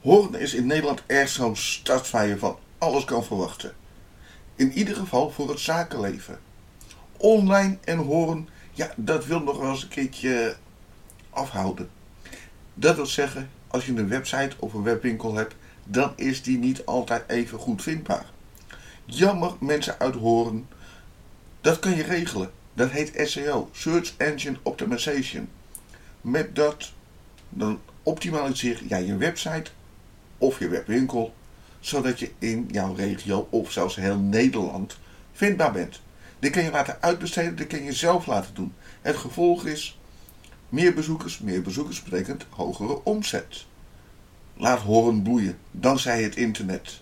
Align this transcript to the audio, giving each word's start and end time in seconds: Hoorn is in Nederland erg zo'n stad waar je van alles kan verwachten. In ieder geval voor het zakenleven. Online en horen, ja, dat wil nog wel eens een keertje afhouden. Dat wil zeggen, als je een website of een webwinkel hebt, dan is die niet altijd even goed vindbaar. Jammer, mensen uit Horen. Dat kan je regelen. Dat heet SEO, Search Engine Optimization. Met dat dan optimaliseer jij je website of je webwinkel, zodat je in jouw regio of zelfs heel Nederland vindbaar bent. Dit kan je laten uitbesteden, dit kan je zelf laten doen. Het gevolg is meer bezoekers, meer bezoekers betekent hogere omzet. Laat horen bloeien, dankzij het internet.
Hoorn 0.00 0.34
is 0.34 0.54
in 0.54 0.66
Nederland 0.66 1.02
erg 1.06 1.28
zo'n 1.28 1.56
stad 1.56 2.10
waar 2.10 2.26
je 2.26 2.38
van 2.38 2.58
alles 2.78 3.04
kan 3.04 3.24
verwachten. 3.24 3.72
In 4.56 4.72
ieder 4.72 4.96
geval 4.96 5.30
voor 5.30 5.48
het 5.48 5.60
zakenleven. 5.60 6.38
Online 7.16 7.78
en 7.84 7.98
horen, 7.98 8.48
ja, 8.72 8.92
dat 8.96 9.26
wil 9.26 9.40
nog 9.40 9.58
wel 9.58 9.70
eens 9.70 9.82
een 9.82 9.88
keertje 9.88 10.56
afhouden. 11.30 11.90
Dat 12.74 12.96
wil 12.96 13.06
zeggen, 13.06 13.50
als 13.66 13.86
je 13.86 13.92
een 13.92 14.08
website 14.08 14.56
of 14.58 14.72
een 14.72 14.82
webwinkel 14.82 15.34
hebt, 15.34 15.54
dan 15.84 16.12
is 16.16 16.42
die 16.42 16.58
niet 16.58 16.86
altijd 16.86 17.28
even 17.28 17.58
goed 17.58 17.82
vindbaar. 17.82 18.26
Jammer, 19.04 19.52
mensen 19.60 19.98
uit 19.98 20.14
Horen. 20.14 20.68
Dat 21.60 21.78
kan 21.78 21.96
je 21.96 22.02
regelen. 22.02 22.50
Dat 22.74 22.90
heet 22.90 23.28
SEO, 23.28 23.68
Search 23.72 24.14
Engine 24.16 24.56
Optimization. 24.62 25.48
Met 26.20 26.54
dat 26.54 26.92
dan 27.48 27.80
optimaliseer 28.02 28.84
jij 28.84 29.04
je 29.04 29.16
website 29.16 29.70
of 30.38 30.58
je 30.58 30.68
webwinkel, 30.68 31.34
zodat 31.80 32.18
je 32.18 32.30
in 32.38 32.68
jouw 32.70 32.94
regio 32.94 33.46
of 33.50 33.72
zelfs 33.72 33.96
heel 33.96 34.18
Nederland 34.18 34.98
vindbaar 35.32 35.72
bent. 35.72 36.00
Dit 36.38 36.52
kan 36.52 36.62
je 36.62 36.70
laten 36.70 36.96
uitbesteden, 37.00 37.56
dit 37.56 37.66
kan 37.66 37.82
je 37.82 37.92
zelf 37.92 38.26
laten 38.26 38.54
doen. 38.54 38.74
Het 39.00 39.16
gevolg 39.16 39.66
is 39.66 39.98
meer 40.68 40.94
bezoekers, 40.94 41.38
meer 41.38 41.62
bezoekers 41.62 42.02
betekent 42.02 42.46
hogere 42.50 43.04
omzet. 43.04 43.66
Laat 44.56 44.80
horen 44.80 45.22
bloeien, 45.22 45.58
dankzij 45.70 46.22
het 46.22 46.36
internet. 46.36 47.00